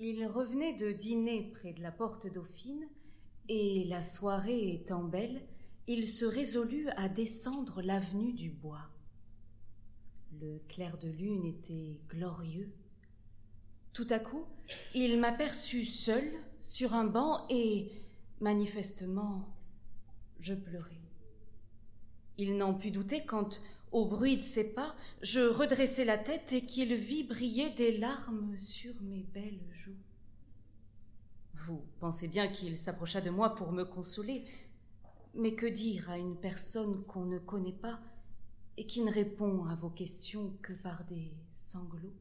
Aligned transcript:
Il 0.00 0.26
revenait 0.26 0.74
de 0.74 0.90
dîner 0.90 1.52
près 1.54 1.72
de 1.72 1.82
la 1.82 1.92
porte 1.92 2.26
Dauphine, 2.26 2.88
et 3.48 3.84
la 3.84 4.02
soirée 4.02 4.74
étant 4.74 5.04
belle, 5.04 5.42
il 5.86 6.08
se 6.08 6.24
résolut 6.24 6.88
à 6.96 7.08
descendre 7.08 7.82
l'avenue 7.82 8.32
du 8.32 8.50
bois. 8.50 8.88
Le 10.40 10.58
clair 10.68 10.98
de 10.98 11.08
lune 11.08 11.44
était 11.44 12.00
glorieux. 12.08 12.72
Tout 13.92 14.06
à 14.10 14.18
coup, 14.18 14.44
il 14.94 15.20
m'aperçut 15.20 15.84
seul 15.84 16.24
sur 16.62 16.94
un 16.94 17.04
banc 17.04 17.46
et, 17.48 17.92
manifestement, 18.40 19.54
je 20.40 20.54
pleurai. 20.54 21.00
Il 22.36 22.56
n'en 22.56 22.74
put 22.74 22.90
douter 22.90 23.24
quand, 23.24 23.60
au 23.94 24.06
bruit 24.06 24.36
de 24.36 24.42
ses 24.42 24.74
pas, 24.74 24.96
je 25.22 25.38
redressai 25.38 26.04
la 26.04 26.18
tête 26.18 26.52
et 26.52 26.66
qu'il 26.66 26.92
vit 26.96 27.22
briller 27.22 27.70
des 27.70 27.96
larmes 27.96 28.56
sur 28.58 28.92
mes 29.02 29.22
belles 29.22 29.62
joues. 29.72 30.02
Vous 31.64 31.80
pensez 32.00 32.26
bien 32.26 32.48
qu'il 32.48 32.76
s'approcha 32.76 33.20
de 33.20 33.30
moi 33.30 33.54
pour 33.54 33.70
me 33.70 33.84
consoler, 33.84 34.44
mais 35.34 35.54
que 35.54 35.66
dire 35.66 36.10
à 36.10 36.18
une 36.18 36.36
personne 36.36 37.04
qu'on 37.04 37.24
ne 37.24 37.38
connaît 37.38 37.70
pas 37.70 38.00
et 38.76 38.84
qui 38.84 39.00
ne 39.04 39.12
répond 39.12 39.64
à 39.66 39.76
vos 39.76 39.90
questions 39.90 40.52
que 40.60 40.72
par 40.72 41.04
des 41.04 41.32
sanglots? 41.54 42.18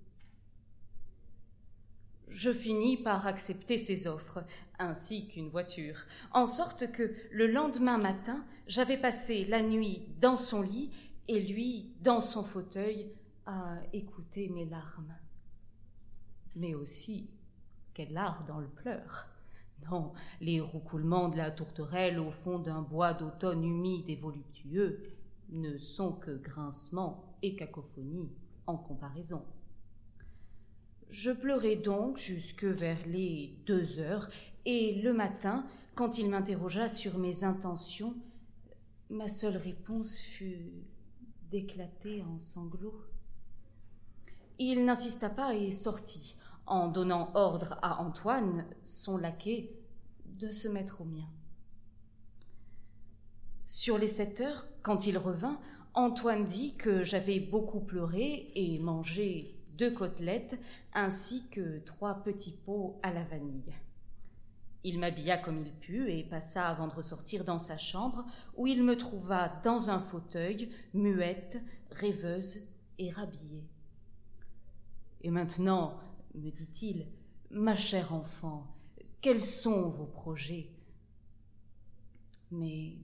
Je 2.28 2.54
finis 2.54 2.98
par 2.98 3.26
accepter 3.26 3.80
ses 3.80 4.06
offres, 4.06 4.44
ainsi 4.78 5.28
qu'une 5.28 5.50
voiture, 5.50 6.06
en 6.34 6.46
sorte 6.46 6.92
que 6.92 7.16
le 7.32 7.48
lendemain 7.48 7.98
matin, 7.98 8.46
j'avais 8.68 8.98
passé 8.98 9.46
la 9.46 9.64
nuit 9.64 10.04
dans 10.22 10.36
son 10.36 10.62
lit 10.62 10.92
et 11.28 11.42
lui 11.42 11.94
dans 12.02 12.20
son 12.20 12.44
fauteuil 12.44 13.12
à 13.46 13.78
écouter 13.94 14.50
mes 14.50 14.66
larmes. 14.66 15.16
Mais 16.56 16.74
aussi, 16.74 17.30
quel 17.94 18.16
art 18.18 18.46
dans 18.46 18.60
le 18.60 18.68
pleur. 18.68 19.30
Non, 19.90 20.14
les 20.40 20.62
roucoulements 20.62 21.30
de 21.30 21.38
la 21.38 21.52
tourterelle 21.52 22.20
au 22.20 22.32
fond 22.32 22.60
d'un 22.60 22.82
bois 22.82 23.14
d'automne 23.14 23.64
humide 23.64 24.10
et 24.10 24.16
voluptueux 24.16 25.04
ne 25.50 25.78
sont 25.78 26.14
que 26.14 26.38
grincement 26.38 27.36
et 27.42 27.56
cacophonie 27.56 28.32
en 28.66 28.78
comparaison. 28.78 29.44
Je 31.10 31.32
pleurai 31.32 31.76
donc 31.76 32.18
jusque 32.18 32.64
vers 32.64 33.06
les 33.06 33.58
deux 33.66 34.00
heures, 34.00 34.30
et 34.66 35.02
le 35.02 35.14
matin, 35.14 35.68
quand 35.96 36.18
il 36.18 36.30
m'interrogea 36.30 36.90
sur 36.90 37.20
mes 37.20 37.44
intentions, 37.44 38.16
ma 39.10 39.28
seule 39.28 39.58
réponse 39.58 40.18
fut 40.18 40.86
d'éclater 41.54 42.24
en 42.24 42.40
sanglots. 42.40 43.06
Il 44.58 44.86
n'insista 44.86 45.30
pas 45.30 45.54
et 45.54 45.70
sortit, 45.70 46.36
en 46.66 46.88
donnant 46.88 47.30
ordre 47.36 47.78
à 47.84 48.02
Antoine, 48.02 48.66
son 48.82 49.18
laquais, 49.18 49.70
de 50.26 50.50
se 50.50 50.68
mettre 50.68 51.02
au 51.02 51.06
mien. 51.06 51.30
Sur 53.62 54.00
les 54.00 54.08
sept 54.08 54.42
heures, 54.42 54.66
quand 54.82 55.06
il 55.06 55.16
revint, 55.16 55.60
Antoine 55.94 56.46
dit 56.46 56.74
que 56.76 57.04
j'avais 57.04 57.40
beaucoup 57.40 57.82
pleuré 57.82 58.52
et 58.56 58.80
mangé 58.80 59.56
deux 59.78 59.92
côtelettes 59.92 60.60
ainsi 60.96 61.48
que 61.52 61.78
trois 61.86 62.24
petits 62.24 62.58
pots 62.66 63.00
à 63.04 63.14
la 63.14 63.24
vanille. 63.26 63.76
Il 64.86 65.00
m'habilla 65.00 65.38
comme 65.38 65.62
il 65.66 65.72
put 65.72 66.12
et 66.12 66.24
passa 66.24 66.68
avant 66.68 66.88
de 66.88 66.94
ressortir 66.94 67.46
dans 67.46 67.60
sa 67.60 67.78
chambre, 67.78 68.26
où 68.58 68.68
il 68.68 68.84
me 68.84 68.98
trouva 68.98 69.62
dans 69.64 69.90
un 69.90 70.00
fauteuil, 70.00 70.70
muette, 70.94 71.58
rêveuse 71.92 72.60
et 72.98 73.10
rhabillée. 73.10 73.64
Et 75.22 75.30
maintenant, 75.30 76.00
me 76.36 76.50
dit-il, 76.50 77.08
ma 77.50 77.78
chère 77.78 78.14
enfant, 78.14 78.76
quels 79.22 79.42
sont 79.42 79.90
vos 79.90 80.06
projets? 80.06 80.70
Mais 82.52 82.98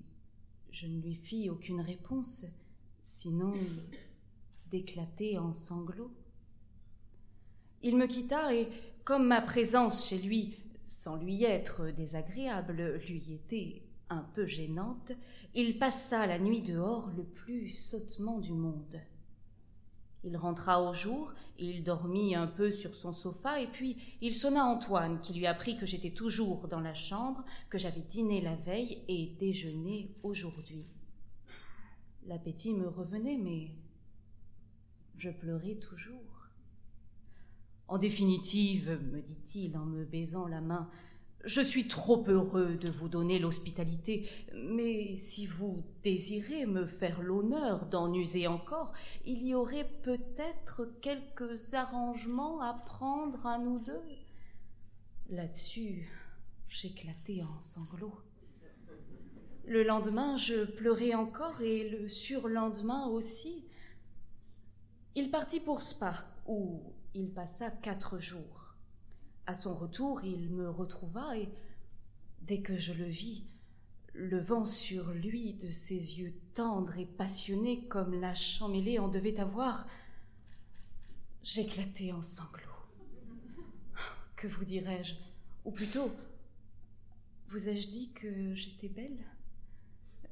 je 0.71 0.85
ne 0.85 1.01
lui 1.01 1.15
fis 1.15 1.49
aucune 1.49 1.79
réponse, 1.79 2.45
sinon 3.03 3.53
d'éclater 4.69 5.37
en 5.37 5.53
sanglots. 5.53 6.13
Il 7.81 7.95
me 7.95 8.05
quitta 8.05 8.53
et, 8.53 8.67
comme 9.05 9.27
ma 9.27 9.41
présence 9.41 10.09
chez 10.09 10.19
lui 10.19 10.57
sans 10.89 11.15
lui 11.15 11.43
être 11.43 11.91
désagréable, 11.91 12.99
lui 13.07 13.33
était 13.33 13.83
un 14.09 14.23
peu 14.35 14.45
gênante, 14.45 15.11
il 15.53 15.77
passa 15.77 16.25
la 16.25 16.39
nuit 16.39 16.61
dehors 16.61 17.09
le 17.15 17.23
plus 17.23 17.69
sottement 17.69 18.39
du 18.39 18.53
monde. 18.53 18.99
Il 20.23 20.35
rentra 20.35 20.81
au 20.83 20.93
jour, 20.93 21.31
il 21.57 21.83
dormit 21.83 22.35
un 22.35 22.47
peu 22.47 22.71
sur 22.71 22.93
son 22.95 23.13
sofa, 23.13 23.61
et 23.61 23.67
puis 23.67 23.97
il 24.21 24.33
sonna 24.33 24.65
Antoine, 24.65 25.21
qui 25.21 25.33
lui 25.33 25.45
apprit 25.47 25.77
que 25.77 25.85
j'étais 25.85 26.11
toujours 26.11 26.67
dans 26.67 26.81
la 26.81 26.93
chambre, 26.93 27.45
que 27.69 27.77
j'avais 27.77 28.01
dîné 28.01 28.41
la 28.41 28.55
veille 28.55 29.03
et 29.07 29.37
déjeuné 29.39 30.13
aujourd'hui. 30.23 30.85
L'appétit 32.25 32.73
me 32.73 32.87
revenait, 32.87 33.37
mais 33.37 33.69
je 35.17 35.29
pleurais 35.29 35.75
toujours. 35.75 36.38
En 37.89 37.97
définitive, 37.97 38.99
me 39.11 39.19
dit-il 39.19 39.75
en 39.75 39.83
me 39.83 40.05
baisant 40.05 40.45
la 40.45 40.61
main, 40.61 40.87
je 41.43 41.59
suis 41.59 41.87
trop 41.87 42.23
heureux 42.27 42.75
de 42.75 42.87
vous 42.87 43.09
donner 43.09 43.39
l'hospitalité, 43.39 44.29
mais 44.53 45.15
si 45.15 45.47
vous 45.47 45.83
désirez 46.03 46.67
me 46.67 46.85
faire 46.85 47.23
l'honneur 47.23 47.87
d'en 47.87 48.13
user 48.13 48.45
encore, 48.45 48.93
il 49.25 49.43
y 49.43 49.55
aurait 49.55 49.89
peut-être 50.03 50.87
quelques 51.01 51.73
arrangements 51.73 52.61
à 52.61 52.73
prendre 52.73 53.43
à 53.47 53.57
nous 53.57 53.79
deux. 53.79 54.03
Là-dessus, 55.31 56.11
j'éclatai 56.67 57.41
en 57.41 57.63
sanglots. 57.63 58.21
Le 59.65 59.81
lendemain, 59.81 60.37
je 60.37 60.63
pleurai 60.63 61.15
encore 61.15 61.59
et 61.63 61.89
le 61.89 62.07
surlendemain 62.07 63.07
aussi. 63.07 63.65
Il 65.15 65.31
partit 65.31 65.59
pour 65.59 65.81
Spa, 65.81 66.27
où 66.45 66.93
il 67.13 67.31
passa 67.31 67.71
quatre 67.71 68.19
jours. 68.19 68.75
À 69.45 69.53
son 69.53 69.75
retour, 69.75 70.23
il 70.23 70.49
me 70.49 70.69
retrouva 70.69 71.37
et, 71.37 71.49
dès 72.41 72.61
que 72.61 72.77
je 72.77 72.93
le 72.93 73.05
vis, 73.05 73.45
levant 74.13 74.65
sur 74.65 75.11
lui 75.11 75.53
de 75.53 75.71
ses 75.71 76.19
yeux 76.19 76.33
tendres 76.53 76.97
et 76.97 77.05
passionnés 77.05 77.85
comme 77.87 78.19
la 78.19 78.33
champmélée 78.33 78.99
en 78.99 79.07
devait 79.07 79.39
avoir, 79.39 79.87
j'éclatai 81.43 82.11
en 82.11 82.21
sanglots. 82.21 82.65
Que 84.35 84.47
vous 84.47 84.65
dirais-je? 84.65 85.15
Ou 85.65 85.71
plutôt, 85.71 86.11
vous 87.47 87.69
ai-je 87.69 87.89
dit 87.89 88.11
que 88.13 88.53
j'étais 88.55 88.87
belle? 88.87 89.25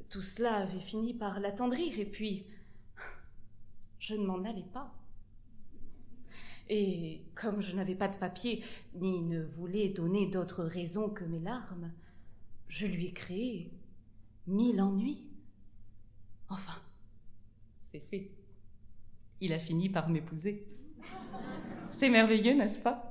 Tout 0.10 0.22
cela 0.22 0.58
avait 0.58 0.80
fini 0.80 1.14
par 1.14 1.40
l'attendrir, 1.40 2.00
et 2.00 2.06
puis 2.06 2.46
je 4.00 4.14
ne 4.14 4.26
m'en 4.26 4.44
allais 4.44 4.68
pas. 4.74 4.94
Et 6.70 7.22
comme 7.36 7.62
je 7.62 7.76
n'avais 7.76 7.96
pas 7.96 8.08
de 8.08 8.16
papier, 8.16 8.64
ni 8.96 9.22
ne 9.22 9.44
voulais 9.44 9.90
donner 9.90 10.28
d'autres 10.28 10.64
raisons 10.64 11.10
que 11.10 11.24
mes 11.24 11.40
larmes, 11.40 11.92
je 12.68 12.86
lui 12.86 13.06
ai 13.08 13.14
créé 13.14 13.72
mille 14.48 14.82
ennuis. 14.82 15.24
Enfin, 16.50 16.82
c'est 17.92 18.00
fait. 18.00 18.32
Il 19.40 19.54
a 19.54 19.60
fini 19.60 19.90
par 19.90 20.10
m'épouser. 20.10 20.66
C'est 21.92 22.10
merveilleux, 22.10 22.54
n'est-ce 22.54 22.80
pas? 22.80 23.07